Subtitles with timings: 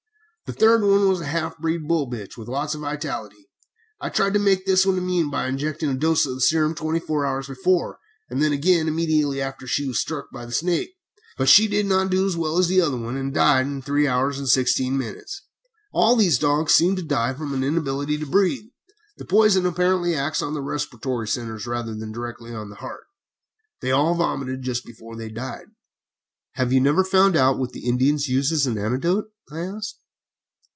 [0.47, 3.47] "The third one was a half breed bull bitch with lots of vitality.
[4.01, 6.99] I tried to make this one immune by injecting a dose of the serum twenty
[6.99, 10.89] four hours before, and again immediately after she was struck by the snake,
[11.37, 14.05] but she did not do as well as the other one, and died in three
[14.09, 15.43] hours and sixteen minutes.
[15.93, 18.65] All these dogs seemed to die from inability to breathe.
[19.19, 23.05] The poison apparently acts on the respiratory centres rather than directly on the heart.
[23.79, 25.67] They all vomited just before they died."
[26.55, 29.99] "Have you never found out what the Indians use as an antidote?" I asked.